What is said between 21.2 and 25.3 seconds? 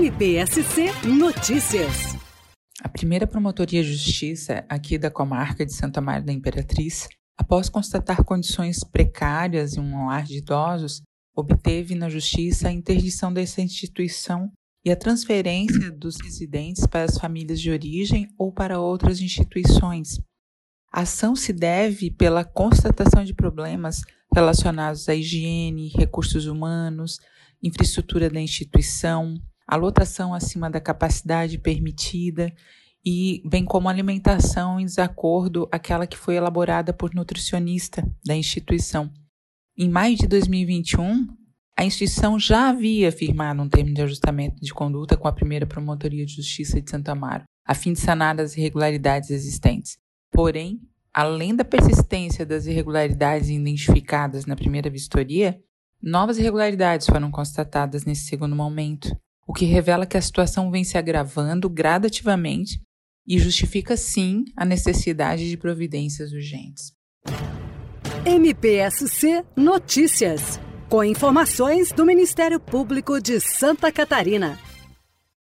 se deve pela constatação de problemas relacionados à